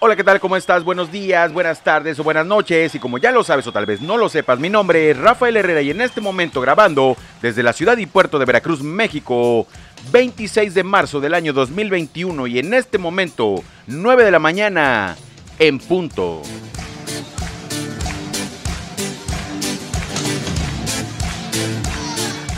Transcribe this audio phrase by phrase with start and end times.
[0.00, 0.38] Hola, ¿qué tal?
[0.38, 0.84] ¿Cómo estás?
[0.84, 2.94] Buenos días, buenas tardes o buenas noches.
[2.94, 5.56] Y como ya lo sabes o tal vez no lo sepas, mi nombre es Rafael
[5.56, 9.66] Herrera y en este momento grabando desde la ciudad y puerto de Veracruz, México,
[10.12, 15.16] 26 de marzo del año 2021 y en este momento 9 de la mañana
[15.58, 16.42] en punto.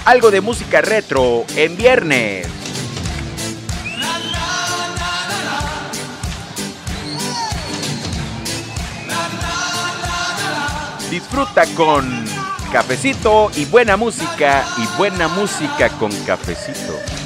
[0.04, 2.59] Algo de música retro en viernes.
[11.20, 12.24] Disfruta con
[12.72, 17.19] cafecito y buena música y buena música con cafecito.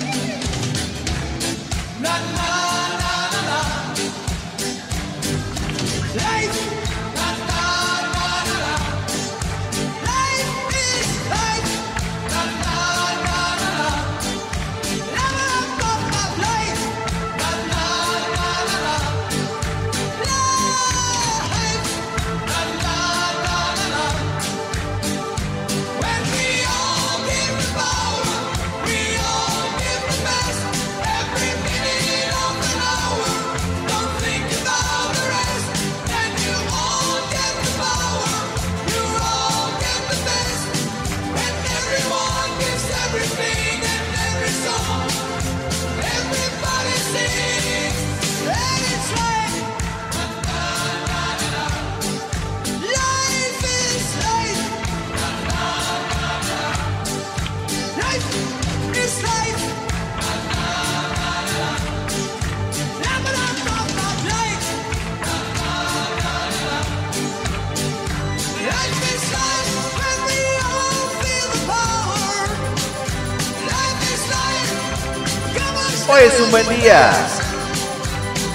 [76.55, 77.12] Buen día.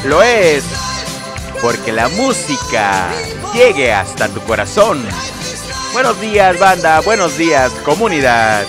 [0.06, 0.64] Lo es
[1.62, 3.10] porque la música
[3.54, 5.06] llegue hasta tu corazón.
[5.92, 8.64] Buenos días banda, buenos días comunidad.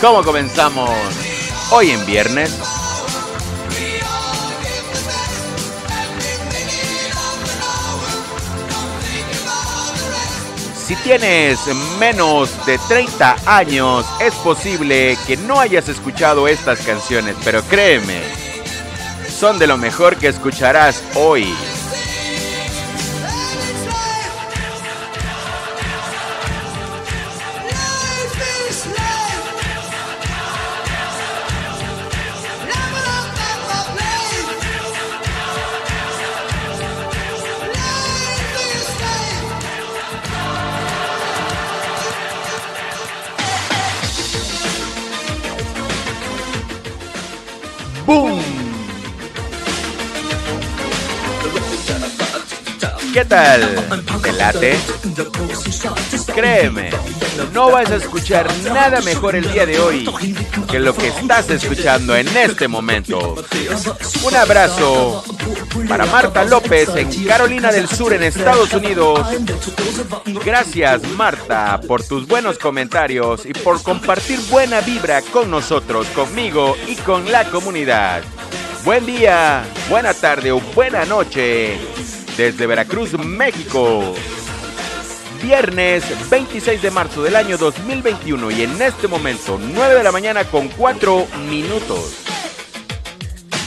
[0.00, 0.90] ¿Cómo comenzamos
[1.72, 2.56] hoy en viernes?
[10.86, 11.58] Si tienes
[11.98, 18.47] menos de 30 años, es posible que no hayas escuchado estas canciones, pero créeme,
[19.38, 21.54] son de lo mejor que escucharás hoy.
[53.18, 53.84] ¿Qué tal?
[54.22, 54.78] ¿Te late?
[56.32, 56.90] Créeme,
[57.52, 60.08] no vas a escuchar nada mejor el día de hoy
[60.70, 63.34] que lo que estás escuchando en este momento.
[64.22, 65.24] Un abrazo
[65.88, 69.26] para Marta López en Carolina del Sur, en Estados Unidos.
[70.44, 76.94] Gracias Marta por tus buenos comentarios y por compartir buena vibra con nosotros, conmigo y
[76.94, 78.22] con la comunidad.
[78.84, 81.80] Buen día, buena tarde o buena noche
[82.38, 84.14] desde Veracruz, México.
[85.42, 90.44] Viernes 26 de marzo del año 2021 y en este momento 9 de la mañana
[90.44, 92.27] con 4 minutos.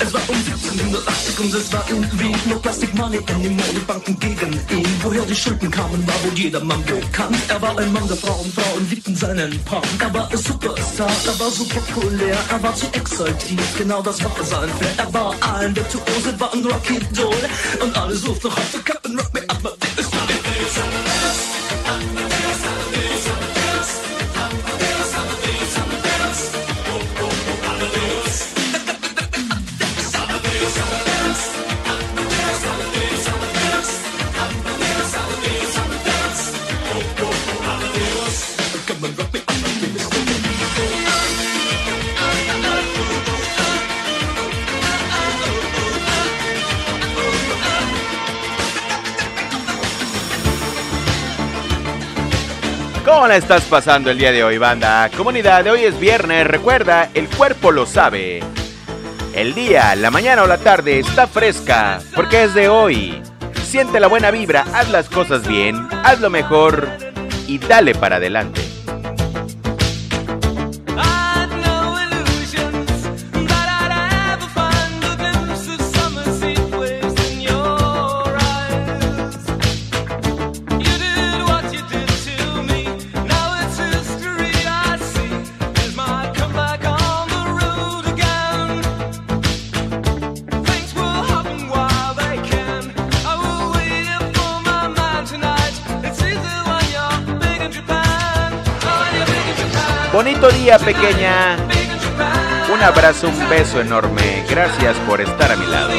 [0.04, 4.54] Es war um 1780 und es war irgendwie nur Plastic Money in den Modebanken gegen
[4.54, 4.88] ihn.
[5.04, 7.38] Woher die Schulden kamen, war wohl jedermann bekannt.
[7.50, 9.86] Er war ein Mann der Frauen, Frauen liebten seinen Punk.
[10.00, 14.32] Er war ein Superstar, er war so populär, er war zu exaltiert, genau das war
[14.44, 14.94] sein Flair.
[14.98, 17.50] Er war ein Virtuose, war ein Rocky Doll
[17.84, 19.81] und alle suchten noch heute Captain Rock Me Up,
[53.22, 55.08] ¿Cómo la estás pasando el día de hoy, banda?
[55.16, 58.40] Comunidad, de hoy es viernes, recuerda, el cuerpo lo sabe.
[59.36, 63.22] El día, la mañana o la tarde está fresca, porque es de hoy.
[63.64, 66.90] Siente la buena vibra, haz las cosas bien, haz lo mejor
[67.46, 68.61] y dale para adelante.
[100.24, 101.58] Bonito día, pequeña.
[102.72, 104.46] Un abrazo, un beso enorme.
[104.48, 105.94] Gracias por estar a mi lado.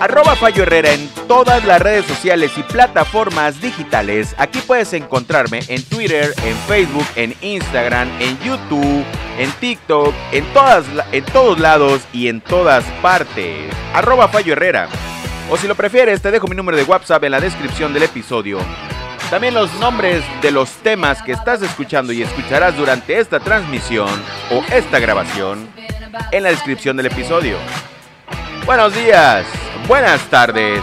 [0.00, 4.34] Arroba Fallo Herrera en todas las redes sociales y plataformas digitales.
[4.38, 9.04] Aquí puedes encontrarme en Twitter, en Facebook, en Instagram, en YouTube,
[9.38, 13.72] en TikTok, en, todas, en todos lados y en todas partes.
[13.94, 14.88] Arroba Fallo Herrera.
[15.50, 18.58] O si lo prefieres, te dejo mi número de WhatsApp en la descripción del episodio.
[19.30, 24.10] También los nombres de los temas que estás escuchando y escucharás durante esta transmisión
[24.50, 25.68] o esta grabación
[26.32, 27.56] en la descripción del episodio.
[28.66, 29.44] Buenos días,
[29.86, 30.80] buenas tardes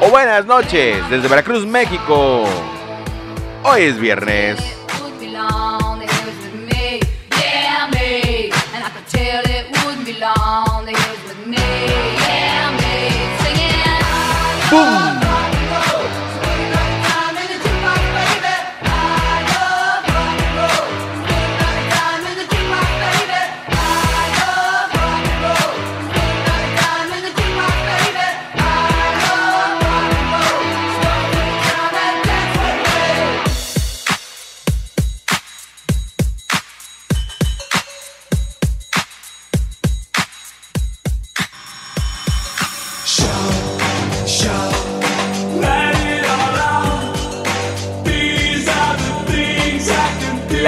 [0.00, 2.44] o buenas noches desde Veracruz, México.
[3.62, 4.58] Hoy es viernes.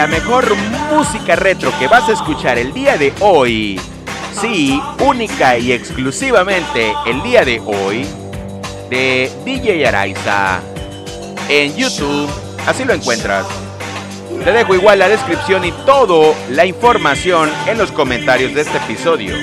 [0.03, 0.57] La mejor
[0.93, 3.81] música retro que vas a escuchar el día de hoy,
[4.41, 8.05] sí, única y exclusivamente el día de hoy,
[8.91, 10.59] de DJ Araiza
[11.49, 12.29] en YouTube,
[12.67, 13.47] así lo encuentras.
[14.43, 19.37] Te dejo igual la descripción y toda la información en los comentarios de este episodio.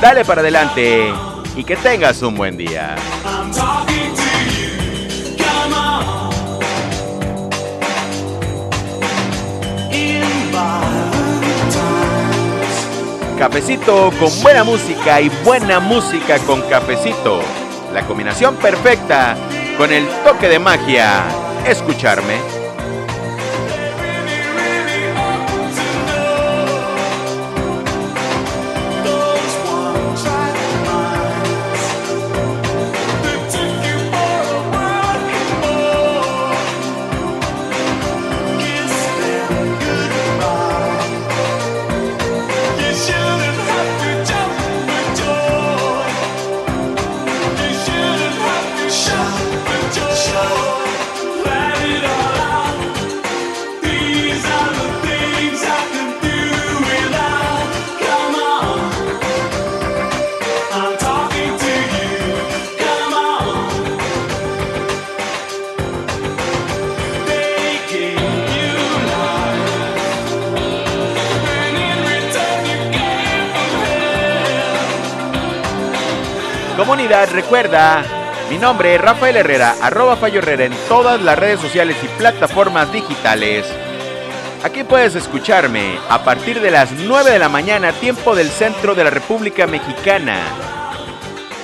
[0.00, 1.14] Dale para adelante
[1.54, 2.96] y que tengas un buen día.
[13.38, 17.40] Cafecito con buena música y buena música con cafecito.
[17.92, 19.36] La combinación perfecta
[19.76, 21.22] con el toque de magia.
[21.66, 22.55] Escucharme.
[76.86, 78.04] Comunidad, recuerda.
[78.48, 82.92] Mi nombre es Rafael Herrera, arroba Fallo Herrera en todas las redes sociales y plataformas
[82.92, 83.66] digitales.
[84.62, 89.02] Aquí puedes escucharme a partir de las 9 de la mañana, tiempo del centro de
[89.02, 90.38] la República Mexicana.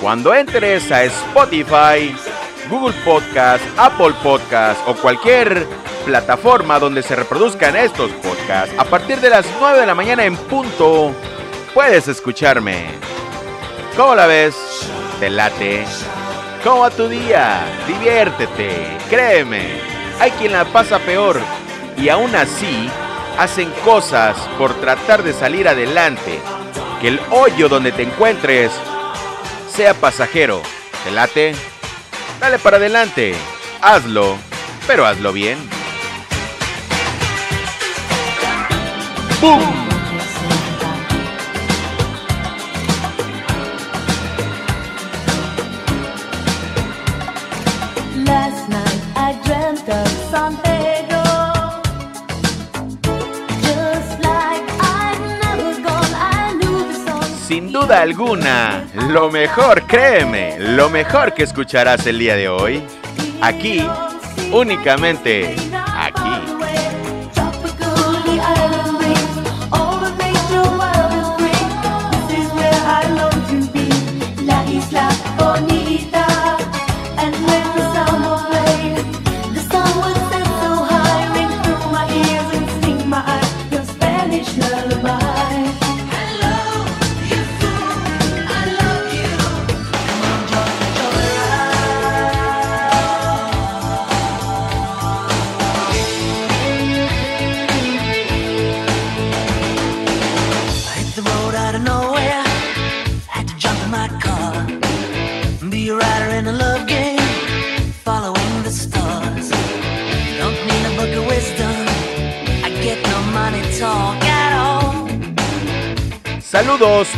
[0.01, 2.13] Cuando entres a Spotify,
[2.69, 5.65] Google Podcast, Apple Podcast o cualquier
[6.05, 10.35] plataforma donde se reproduzcan estos podcasts, a partir de las 9 de la mañana en
[10.35, 11.13] punto,
[11.73, 12.87] puedes escucharme.
[13.95, 14.92] ¿Cómo la ves?
[15.23, 15.85] ¿Te late?
[16.65, 17.61] ¿Cómo tu día?
[17.87, 19.79] Diviértete, créeme.
[20.19, 21.39] Hay quien la pasa peor
[21.95, 22.89] y aún así
[23.39, 26.41] hacen cosas por tratar de salir adelante.
[26.99, 28.73] Que el hoyo donde te encuentres
[29.73, 30.61] sea pasajero.
[31.05, 31.55] ¿Te late?
[32.41, 33.33] Dale para adelante.
[33.81, 34.35] Hazlo,
[34.85, 35.57] pero hazlo bien.
[39.39, 39.92] ¡Bum!
[57.53, 62.81] Sin duda alguna, lo mejor, créeme, lo mejor que escucharás el día de hoy,
[63.41, 63.85] aquí,
[64.51, 65.55] únicamente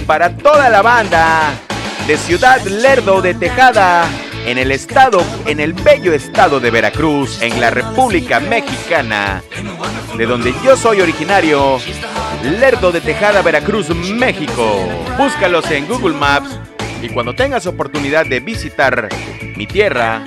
[0.06, 1.52] Para toda la banda
[2.06, 4.08] de Ciudad Lerdo de Tejada,
[4.46, 9.42] en el estado, en el bello estado de Veracruz, en la República Mexicana,
[10.16, 11.80] de donde yo soy originario,
[12.44, 14.88] Lerdo de Tejada, Veracruz, México.
[15.18, 16.60] Búscalos en Google Maps
[17.02, 19.10] y cuando tengas oportunidad de visitar
[19.56, 20.24] mi tierra,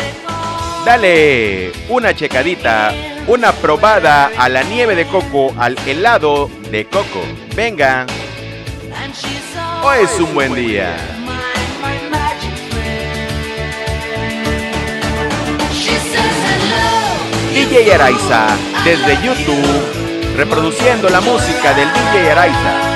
[0.85, 2.93] dale una checadita,
[3.29, 7.23] una probada a la nieve de coco, al helado de coco.
[7.55, 8.05] Venga,
[9.85, 10.97] hoy es un buen día.
[17.55, 18.47] DJ Araiza,
[18.85, 22.88] desde YouTube, reproduciendo la música del DJ Araiza.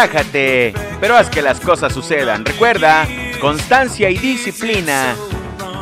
[0.00, 2.46] Relájate, pero haz que las cosas sucedan.
[2.46, 3.06] Recuerda,
[3.38, 5.14] constancia y disciplina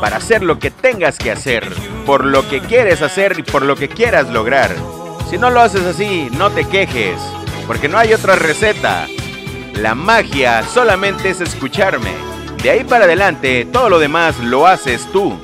[0.01, 1.73] para hacer lo que tengas que hacer,
[2.05, 4.75] por lo que quieres hacer y por lo que quieras lograr.
[5.31, 7.15] Si no lo haces así, no te quejes,
[7.69, 9.07] porque no hay otra receta.
[9.75, 12.11] La magia solamente es escucharme.
[12.61, 15.39] De ahí para adelante, todo lo demás lo haces tú.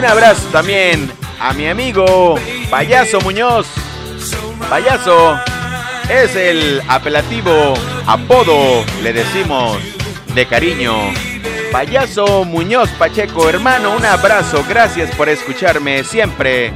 [0.00, 2.36] Un abrazo también a mi amigo
[2.70, 3.66] Payaso Muñoz.
[4.70, 5.38] Payaso
[6.08, 7.74] es el apelativo,
[8.06, 9.76] apodo, le decimos
[10.34, 10.94] de cariño.
[11.70, 16.72] Payaso Muñoz Pacheco, hermano, un abrazo, gracias por escucharme siempre.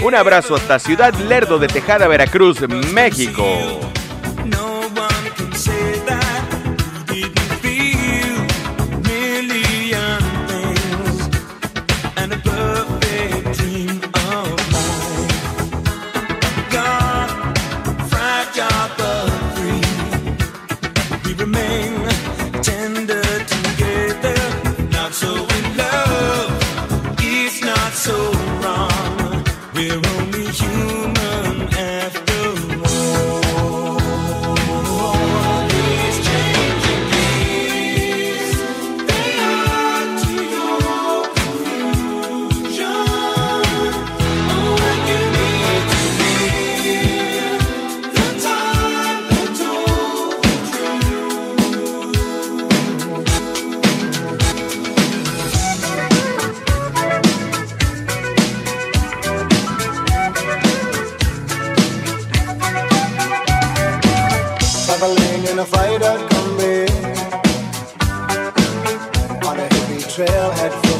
[0.00, 2.60] Un abrazo hasta Ciudad Lerdo de Tejada, Veracruz,
[2.92, 3.91] México.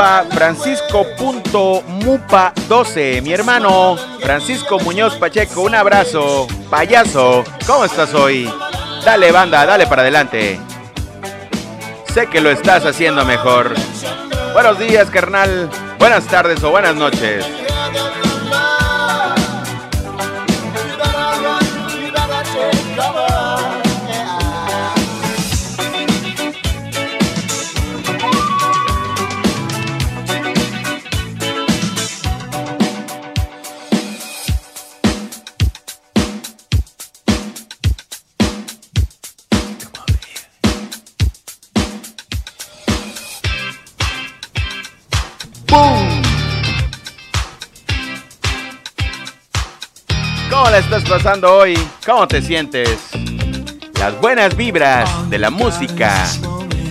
[0.00, 3.22] Arroba francisco.mupa12.
[3.22, 6.46] Mi hermano Francisco Muñoz Pacheco, un abrazo.
[6.70, 8.50] Payaso, ¿cómo estás hoy?
[9.04, 10.58] Dale banda, dale para adelante.
[12.14, 13.74] Sé que lo estás haciendo mejor.
[14.54, 15.68] Buenos días, carnal.
[15.98, 17.59] Buenas tardes o buenas noches.
[51.10, 51.76] Pasando hoy?
[52.06, 52.88] ¿Cómo te sientes?
[53.98, 56.24] Las buenas vibras de la música.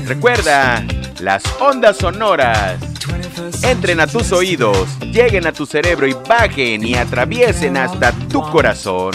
[0.05, 0.85] Recuerda,
[1.21, 2.75] las ondas sonoras
[3.63, 9.13] entren a tus oídos, lleguen a tu cerebro y bajen y atraviesen hasta tu corazón.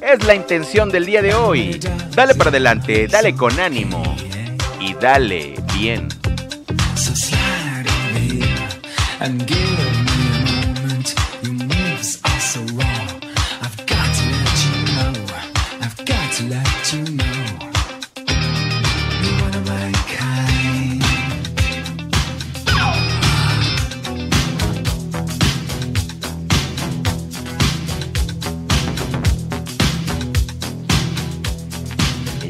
[0.00, 1.78] Es la intención del día de hoy.
[2.10, 4.02] Dale para adelante, dale con ánimo
[4.80, 6.08] y dale bien.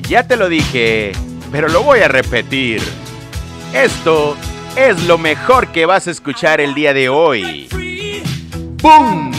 [0.08, 1.12] Ya te lo dije,
[1.52, 2.80] pero lo voy a repetir.
[3.74, 4.38] Esto
[4.74, 7.68] es lo mejor que vas a escuchar el día de hoy.
[8.80, 9.37] ¡Boom!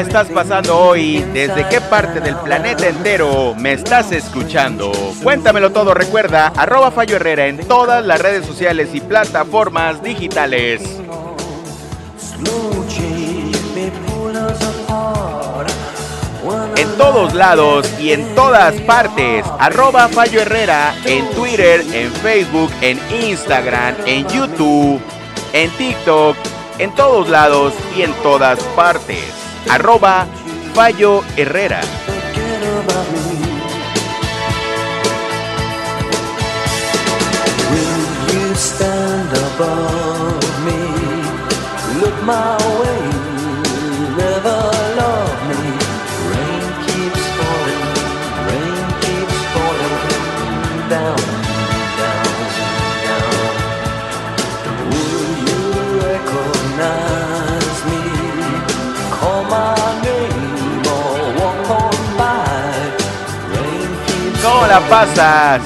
[0.00, 1.24] Estás pasando hoy?
[1.32, 4.92] ¿Desde qué parte del planeta entero me estás escuchando?
[5.22, 10.82] Cuéntamelo todo, recuerda, arroba Fallo Herrera en todas las redes sociales y plataformas digitales.
[16.76, 23.00] En todos lados y en todas partes, arroba Fallo Herrera en Twitter, en Facebook, en
[23.22, 25.00] Instagram, en YouTube,
[25.52, 26.36] en TikTok,
[26.78, 29.47] en todos lados y en todas partes.
[29.68, 30.26] Arroba
[30.74, 31.80] Fallo Herrera.
[38.58, 40.80] stand above me?
[42.00, 42.97] Look my way,
[64.68, 65.62] la pasas?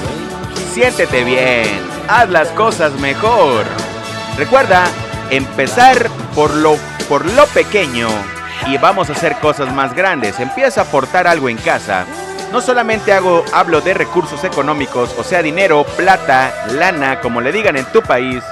[0.73, 1.67] Siéntete bien,
[2.07, 3.65] haz las cosas mejor.
[4.37, 4.85] Recuerda,
[5.29, 6.77] empezar por lo,
[7.09, 8.07] por lo pequeño
[8.65, 10.39] y vamos a hacer cosas más grandes.
[10.39, 12.05] Empieza a aportar algo en casa.
[12.53, 17.75] No solamente hago, hablo de recursos económicos, o sea, dinero, plata, lana, como le digan
[17.75, 18.43] en tu país,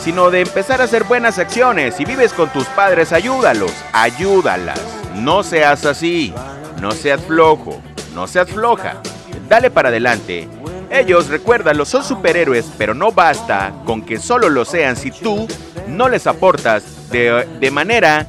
[0.00, 1.94] sino de empezar a hacer buenas acciones.
[1.96, 4.80] Si vives con tus padres, ayúdalos, ayúdalas.
[5.14, 6.34] No seas así,
[6.80, 7.80] no seas flojo,
[8.14, 9.00] no seas floja.
[9.48, 10.48] Dale para adelante.
[10.90, 15.46] Ellos, recuérdalo, son superhéroes, pero no basta con que solo lo sean si tú
[15.88, 18.26] no les aportas de, de manera,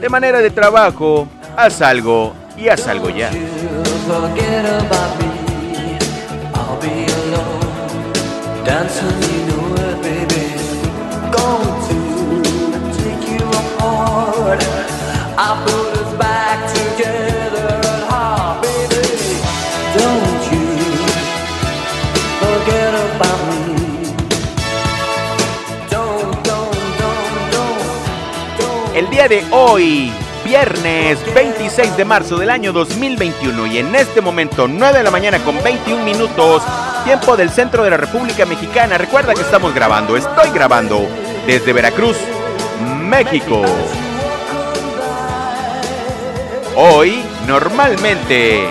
[0.00, 1.28] de manera de trabajo.
[1.56, 3.30] Haz algo y haz algo ya.
[29.18, 30.12] Día de hoy,
[30.44, 35.40] viernes 26 de marzo del año 2021 y en este momento 9 de la mañana
[35.40, 36.62] con 21 minutos,
[37.02, 38.96] tiempo del centro de la República Mexicana.
[38.96, 41.08] Recuerda que estamos grabando, estoy grabando
[41.48, 42.16] desde Veracruz,
[43.00, 43.60] México.
[46.76, 48.68] Hoy, normalmente,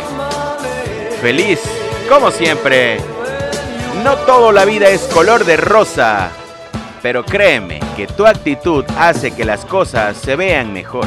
[1.20, 1.60] feliz,
[2.08, 3.02] como siempre.
[4.02, 6.32] No todo la vida es color de rosa,
[7.08, 11.06] pero créeme que tu actitud hace que las cosas se vean mejor.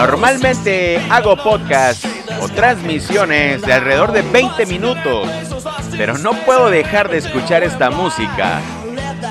[0.00, 2.06] Normalmente hago podcast
[2.40, 5.28] o transmisiones de alrededor de 20 minutos,
[5.90, 8.62] pero no puedo dejar de escuchar esta música.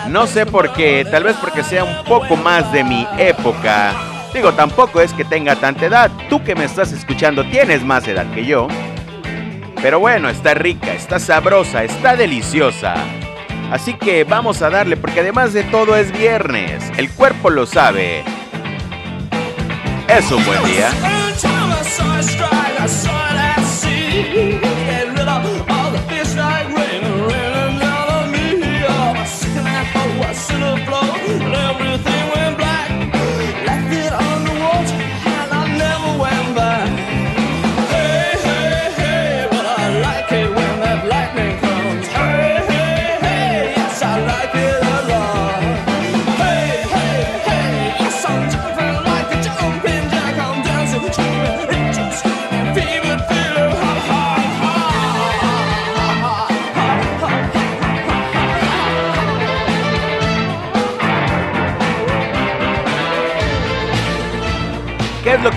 [0.10, 3.96] No sé por qué, tal vez porque sea un poco más de mi época.
[4.32, 6.12] Digo, tampoco es que tenga tanta edad.
[6.30, 8.68] Tú que me estás escuchando tienes más edad que yo.
[9.82, 12.94] Pero bueno, está rica, está sabrosa, está deliciosa.
[13.72, 16.92] Así que vamos a darle porque además de todo es viernes.
[16.96, 18.24] El cuerpo lo sabe.
[20.10, 20.90] Es un buen día.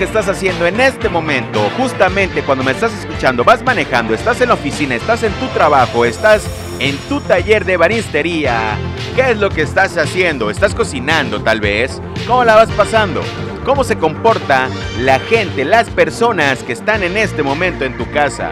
[0.04, 1.60] Estás haciendo en este momento?
[1.76, 6.04] Justamente cuando me estás escuchando, vas manejando, estás en la oficina, estás en tu trabajo,
[6.04, 6.46] estás
[6.78, 8.76] en tu taller de baristería.
[9.14, 10.50] ¿Qué es lo que estás haciendo?
[10.50, 12.00] ¿Estás cocinando tal vez?
[12.26, 13.22] ¿Cómo la vas pasando?
[13.64, 18.50] ¿Cómo se comporta la gente, las personas que están en este momento en tu casa?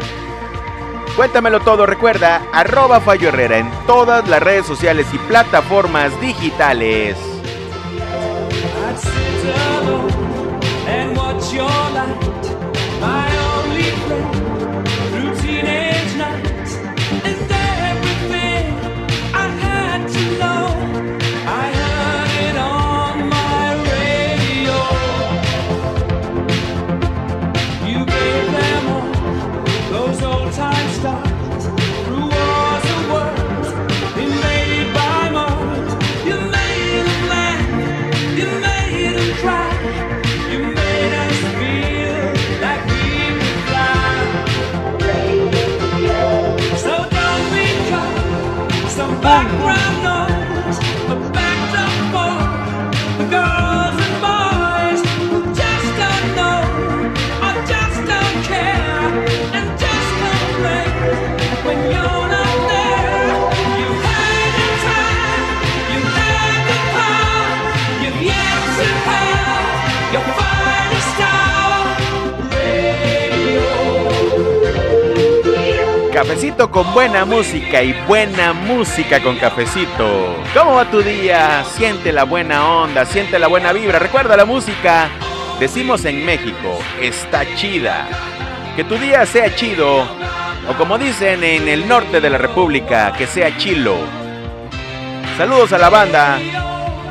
[1.17, 7.17] Cuéntamelo todo, recuerda, arroba Fallo Herrera en todas las redes sociales y plataformas digitales.
[76.21, 80.37] Cafecito con buena música y buena música con cafecito.
[80.53, 81.65] ¿Cómo va tu día?
[81.65, 83.99] Siente la buena onda, siente la buena vibra.
[83.99, 85.09] Recuerda la música.
[85.59, 88.07] Decimos en México, está chida.
[88.77, 90.03] Que tu día sea chido.
[90.69, 93.97] O como dicen en el norte de la República, que sea chilo.
[95.39, 96.39] Saludos a la banda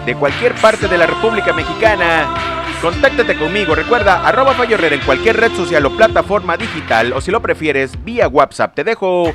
[0.05, 2.58] de cualquier parte de la República Mexicana.
[2.81, 7.41] Contáctate conmigo, recuerda, arroba Herrera en cualquier red social o plataforma digital, o si lo
[7.41, 8.73] prefieres, vía WhatsApp.
[8.73, 9.33] Te dejo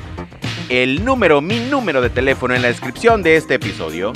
[0.69, 4.13] el número, mi número de teléfono en la descripción de este episodio.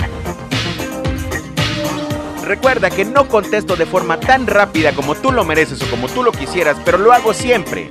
[2.43, 6.23] Recuerda que no contesto de forma tan rápida como tú lo mereces o como tú
[6.23, 7.87] lo quisieras, pero lo hago siempre.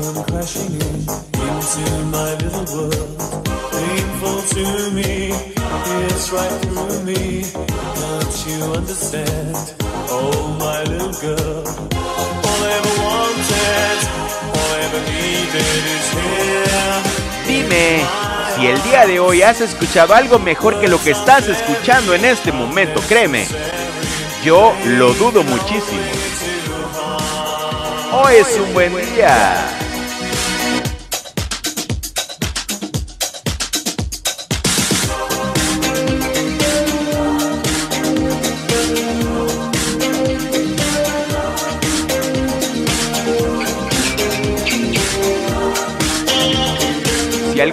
[0.00, 0.96] Come crashing in
[1.44, 3.20] into my little world.
[3.70, 5.28] Painful to me,
[6.08, 7.44] it's right through me.
[7.44, 9.74] Can't you understand?
[10.08, 11.64] Oh, my little girl.
[12.48, 13.98] All I ever wanted,
[14.56, 15.84] all I ever needed.
[17.46, 18.00] Dime
[18.56, 22.24] si el día de hoy has escuchado algo mejor que lo que estás escuchando en
[22.24, 23.46] este momento, créeme.
[24.42, 26.00] Yo lo dudo muchísimo.
[28.12, 29.79] Hoy es un buen día.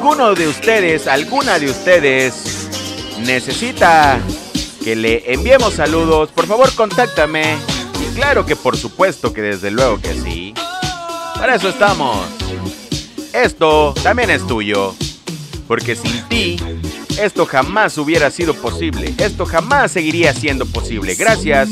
[0.07, 2.69] Alguno de ustedes, alguna de ustedes
[3.25, 4.21] necesita
[4.81, 7.57] que le enviemos saludos, por favor contáctame.
[7.99, 10.53] Y claro que por supuesto que desde luego que sí.
[11.35, 12.25] Para eso estamos.
[13.33, 14.95] Esto también es tuyo.
[15.67, 16.55] Porque sin ti,
[17.19, 19.13] esto jamás hubiera sido posible.
[19.17, 21.15] Esto jamás seguiría siendo posible.
[21.15, 21.67] Gracias.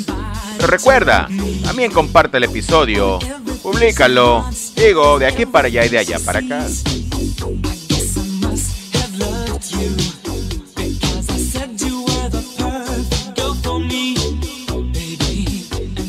[0.57, 1.29] Pero recuerda,
[1.63, 3.17] también comparte el episodio.
[3.63, 4.45] Públicalo.
[4.75, 6.67] Digo, de aquí para allá y de allá para acá.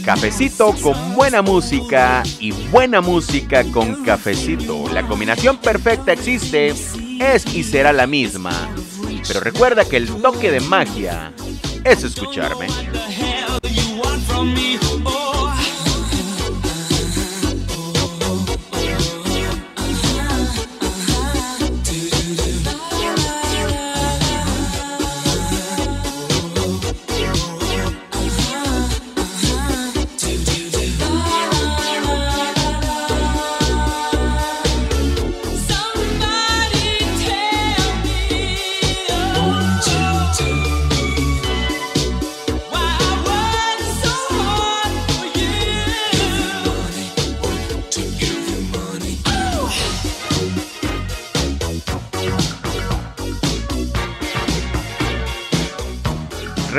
[0.07, 4.89] Cafecito con buena música y buena música con cafecito.
[4.93, 8.53] La combinación perfecta existe, es y será la misma.
[9.27, 11.33] Pero recuerda que el toque de magia
[11.83, 12.69] es escucharme.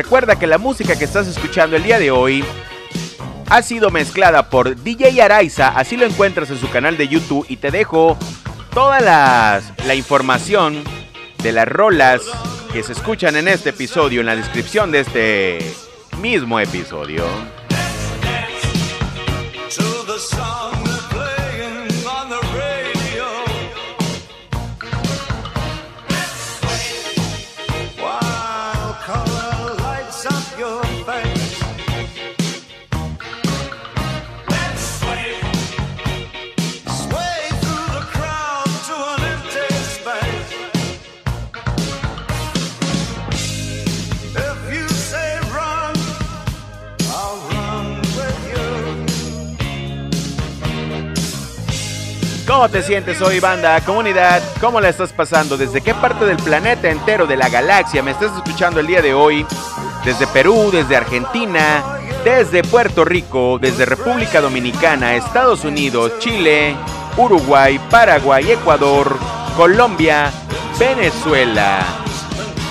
[0.07, 2.41] Recuerda que la música que estás escuchando el día de hoy
[3.49, 7.57] ha sido mezclada por DJ Araiza, así lo encuentras en su canal de YouTube y
[7.57, 8.17] te dejo
[8.73, 10.81] toda la información
[11.43, 12.21] de las rolas
[12.71, 15.75] que se escuchan en este episodio en la descripción de este
[16.21, 17.25] mismo episodio.
[52.57, 53.79] ¿Cómo te sientes hoy, banda?
[53.81, 55.57] Comunidad, ¿cómo la estás pasando?
[55.57, 59.13] ¿Desde qué parte del planeta entero de la galaxia me estás escuchando el día de
[59.13, 59.45] hoy?
[60.03, 61.83] Desde Perú, desde Argentina,
[62.23, 66.75] desde Puerto Rico, desde República Dominicana, Estados Unidos, Chile,
[67.15, 69.15] Uruguay, Paraguay, Ecuador,
[69.55, 70.31] Colombia,
[70.79, 71.85] Venezuela,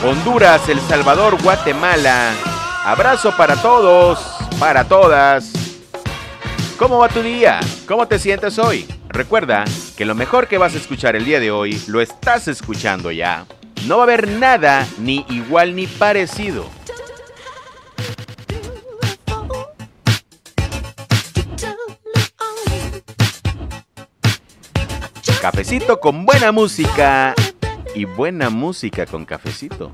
[0.05, 2.33] Honduras, El Salvador, Guatemala.
[2.85, 4.19] Abrazo para todos,
[4.59, 5.53] para todas.
[6.77, 7.61] ¿Cómo va tu día?
[7.87, 8.96] ¿Cómo te sientes hoy?
[9.17, 9.65] Recuerda
[9.97, 13.47] que lo mejor que vas a escuchar el día de hoy lo estás escuchando ya.
[13.87, 16.69] No va a haber nada ni igual ni parecido.
[25.41, 27.35] Cafecito con buena música
[27.95, 29.93] y buena música con cafecito.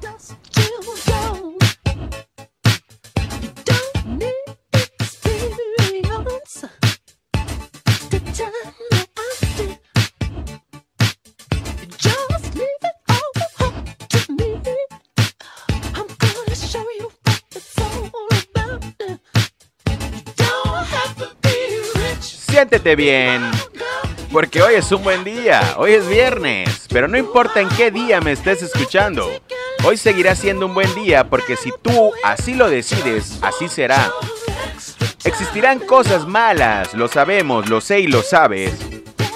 [22.63, 23.51] Siéntete bien,
[24.31, 28.21] porque hoy es un buen día, hoy es viernes, pero no importa en qué día
[28.21, 29.29] me estés escuchando,
[29.83, 34.13] hoy seguirá siendo un buen día porque si tú así lo decides, así será.
[35.25, 38.73] Existirán cosas malas, lo sabemos, lo sé y lo sabes,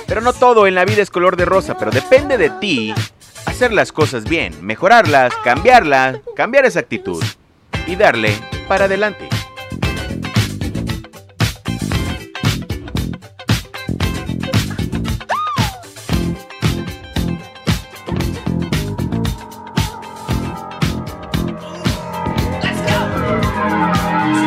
[0.06, 2.94] pero no todo en la vida es color de rosa, pero depende de ti
[3.44, 7.24] hacer las cosas bien, mejorarlas, cambiarlas, cambiar esa actitud
[7.88, 9.28] y darle para adelante.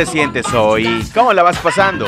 [0.00, 1.04] Te sientes hoy?
[1.12, 2.06] ¿Cómo la vas pasando?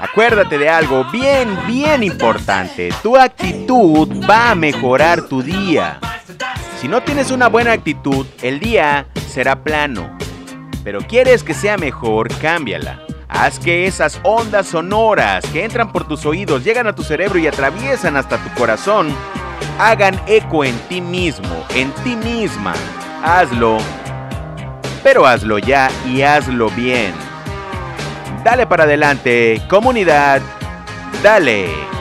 [0.00, 2.88] Acuérdate de algo bien, bien importante.
[3.02, 6.00] Tu actitud va a mejorar tu día.
[6.80, 10.16] Si no tienes una buena actitud, el día será plano.
[10.82, 13.02] Pero quieres que sea mejor, cámbiala.
[13.28, 17.46] Haz que esas ondas sonoras que entran por tus oídos, llegan a tu cerebro y
[17.46, 19.14] atraviesan hasta tu corazón,
[19.78, 22.72] hagan eco en ti mismo, en ti misma.
[23.22, 23.76] Hazlo,
[25.02, 27.12] pero hazlo ya y hazlo bien.
[28.44, 30.40] Dale para adelante, comunidad.
[31.22, 31.99] Dale.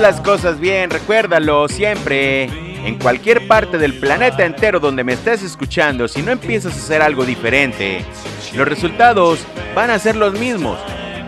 [0.00, 2.44] Las cosas bien, recuérdalo siempre.
[2.44, 7.02] En cualquier parte del planeta entero donde me estés escuchando, si no empiezas a hacer
[7.02, 8.04] algo diferente,
[8.54, 9.40] los resultados
[9.74, 10.78] van a ser los mismos.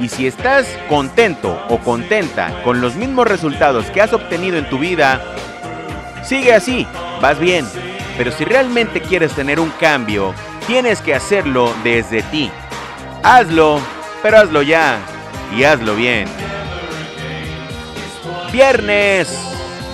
[0.00, 4.78] Y si estás contento o contenta con los mismos resultados que has obtenido en tu
[4.78, 5.22] vida,
[6.24, 6.86] sigue así,
[7.20, 7.66] vas bien.
[8.16, 10.34] Pero si realmente quieres tener un cambio,
[10.66, 12.50] tienes que hacerlo desde ti.
[13.22, 13.80] Hazlo,
[14.22, 14.98] pero hazlo ya
[15.56, 16.26] y hazlo bien.
[18.52, 19.34] Viernes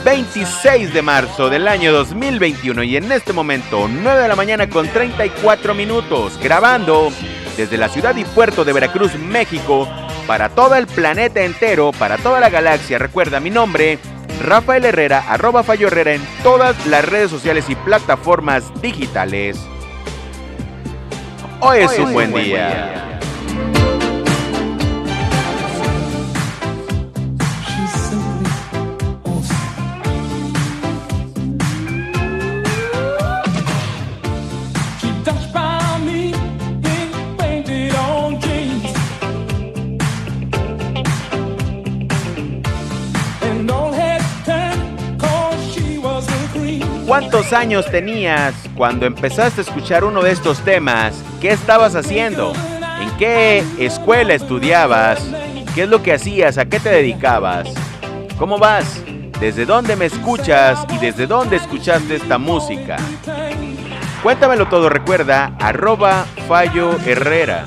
[0.04, 4.88] 26 de marzo del año 2021 y en este momento 9 de la mañana con
[4.88, 7.12] 34 minutos grabando
[7.56, 9.88] desde la ciudad y puerto de Veracruz, México,
[10.26, 12.98] para todo el planeta entero, para toda la galaxia.
[12.98, 14.00] Recuerda mi nombre,
[14.42, 19.56] Rafael Herrera, arroba Fallo Herrera en todas las redes sociales y plataformas digitales.
[21.60, 23.07] Hoy es un buen día.
[47.48, 51.14] ¿Cuántos años tenías cuando empezaste a escuchar uno de estos temas?
[51.40, 52.52] ¿Qué estabas haciendo?
[53.00, 55.26] ¿En qué escuela estudiabas?
[55.74, 56.58] ¿Qué es lo que hacías?
[56.58, 57.70] ¿A qué te dedicabas?
[58.38, 59.02] ¿Cómo vas?
[59.40, 62.98] ¿Desde dónde me escuchas y desde dónde escuchaste esta música?
[64.22, 67.64] Cuéntamelo todo, recuerda, arroba Fallo Herrera.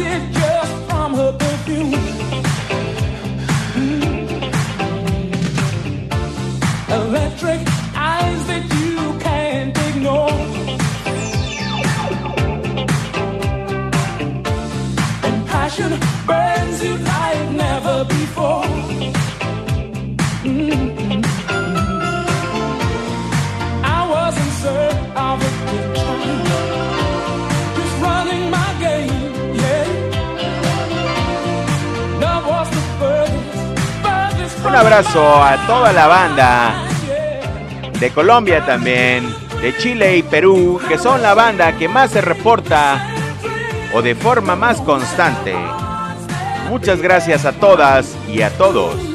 [0.00, 0.39] did you?
[34.80, 36.74] Abrazo a toda la banda
[37.98, 39.28] de Colombia también,
[39.60, 43.06] de Chile y Perú, que son la banda que más se reporta
[43.92, 45.54] o de forma más constante.
[46.70, 49.09] Muchas gracias a todas y a todos.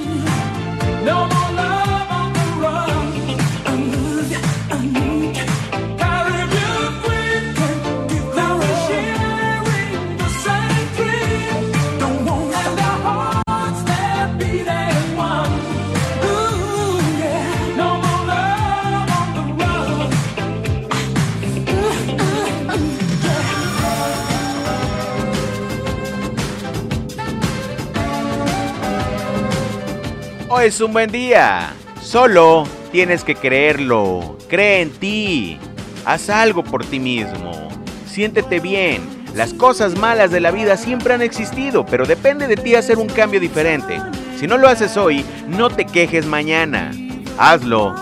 [30.65, 31.73] Es un buen día.
[32.01, 34.37] Solo tienes que creerlo.
[34.49, 35.59] Cree en ti.
[36.05, 37.69] Haz algo por ti mismo.
[38.07, 39.01] Siéntete bien.
[39.35, 43.07] Las cosas malas de la vida siempre han existido, pero depende de ti hacer un
[43.07, 44.01] cambio diferente.
[44.39, 46.91] Si no lo haces hoy, no te quejes mañana.
[47.37, 47.93] Hazlo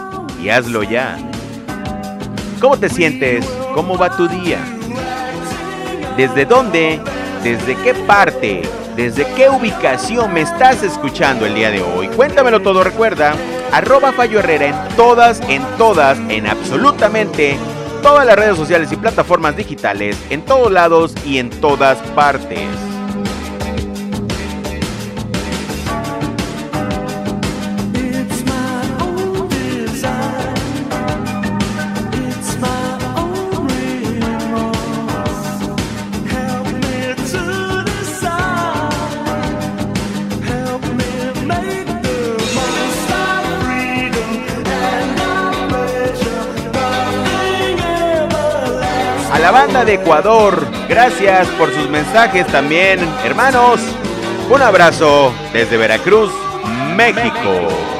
[0.42, 1.18] y hazlo ya.
[2.62, 3.46] ¿Cómo te sientes?
[3.74, 4.60] ¿Cómo va tu día?
[6.16, 7.02] ¿Desde dónde?
[7.44, 8.62] ¿Desde qué parte?
[8.96, 12.08] ¿Desde qué ubicación me estás escuchando el día de hoy?
[12.10, 13.34] Cuéntamelo todo, recuerda.
[13.72, 17.58] Arroba Fallo Herrera en todas, en todas, en absolutamente
[18.04, 22.70] todas las redes sociales y plataformas digitales, en todos lados y en todas partes.
[49.86, 53.82] De Ecuador, gracias por sus mensajes también, hermanos.
[54.50, 56.32] Un abrazo desde Veracruz,
[56.96, 57.93] México.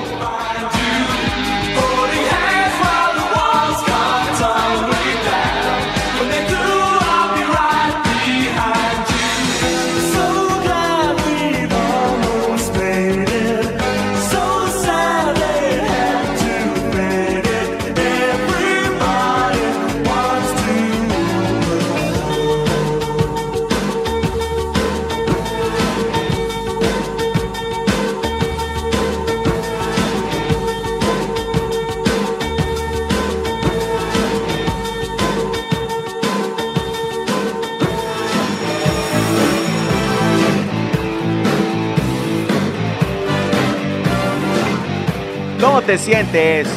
[45.86, 46.68] Te sientes?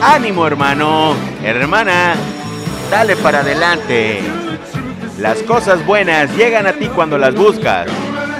[0.00, 1.14] Ánimo, hermano,
[1.44, 2.14] hermana,
[2.90, 4.20] dale para adelante.
[5.18, 7.86] Las cosas buenas llegan a ti cuando las buscas.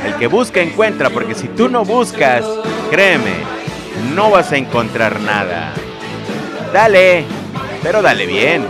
[0.07, 2.45] El que busca encuentra, porque si tú no buscas,
[2.91, 3.35] créeme,
[4.15, 5.73] no vas a encontrar nada.
[6.73, 7.25] Dale,
[7.83, 8.65] pero dale bien.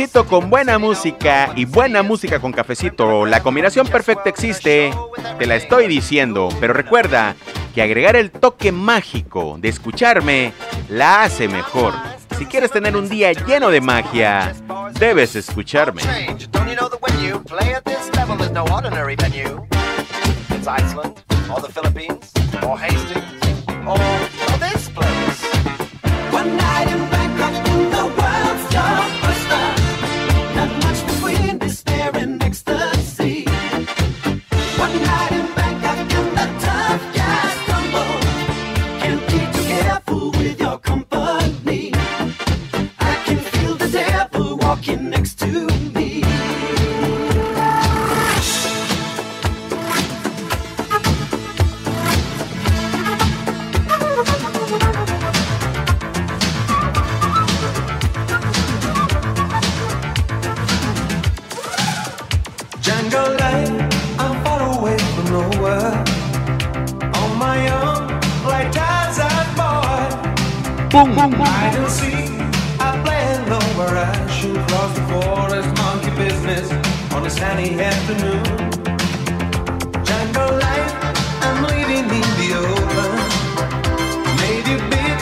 [0.00, 3.26] Cafecito con buena música y buena música con cafecito.
[3.26, 4.94] La combinación perfecta existe,
[5.38, 7.36] te la estoy diciendo, pero recuerda
[7.74, 10.54] que agregar el toque mágico de escucharme
[10.88, 11.92] la hace mejor.
[12.38, 14.54] Si quieres tener un día lleno de magia,
[14.98, 16.00] debes escucharme.
[16.00, 16.50] change.
[16.50, 16.70] Don't
[26.90, 27.19] you
[71.00, 72.28] Hide and seek,
[72.78, 72.92] I
[73.74, 76.70] where I shoot across the forest, monkey business
[77.14, 78.44] on a sunny afternoon.
[80.04, 80.92] Jungle life,
[81.40, 83.10] I'm living in the open.
[84.44, 85.20] Native beat,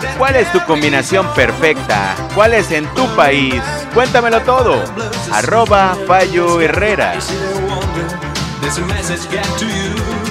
[0.00, 2.16] that ¿Cuál es tu combinación perfecta?
[2.34, 3.62] ¿Cuál es en tu país?
[3.92, 4.82] Cuéntamelo todo.
[5.30, 7.20] Arroba Fallo Herrera.
[7.20, 10.27] see message to you.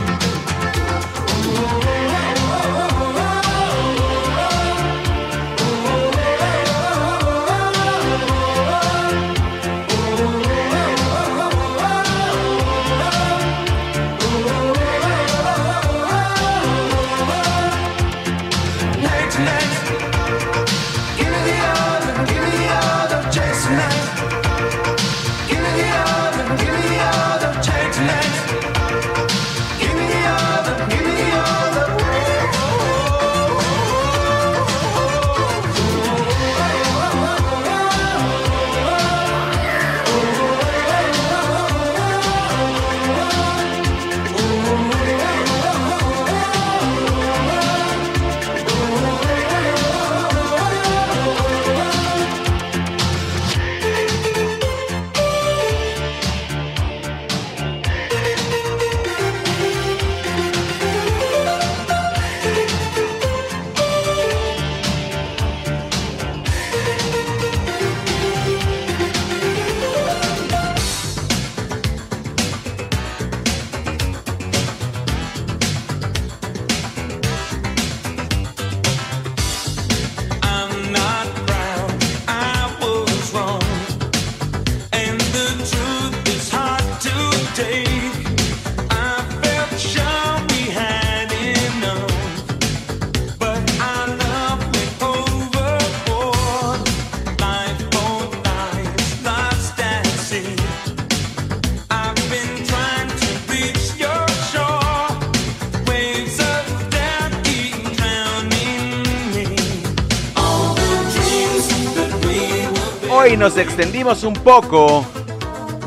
[113.47, 115.05] Nos extendimos un poco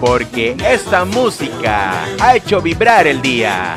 [0.00, 3.74] porque esta música ha hecho vibrar el día.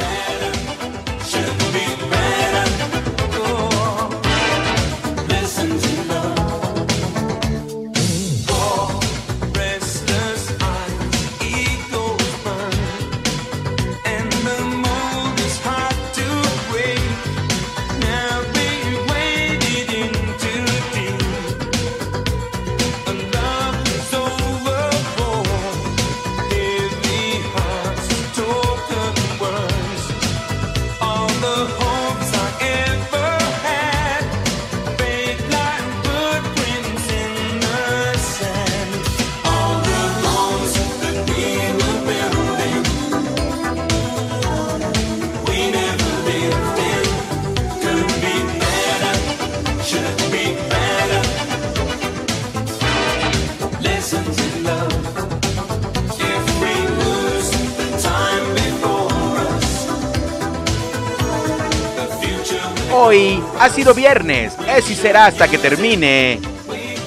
[63.63, 66.37] Ha sido viernes, es y será hasta que termine.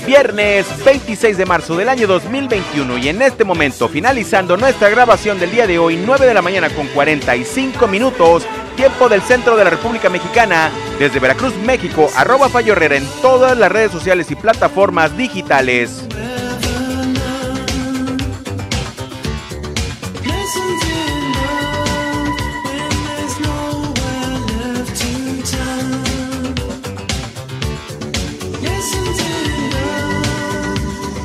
[0.06, 5.50] Viernes 26 de marzo del año 2021 y en este momento finalizando nuestra grabación del
[5.50, 9.70] día de hoy 9 de la mañana con 45 minutos, tiempo del centro de la
[9.70, 15.14] República Mexicana, desde Veracruz, México, arroba Fallo Herrera en todas las redes sociales y plataformas
[15.14, 16.06] digitales.